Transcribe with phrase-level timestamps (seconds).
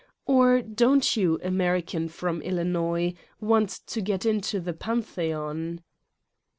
[0.25, 5.83] Or, don't you, American from Illinois, want to get into the Pantheon?"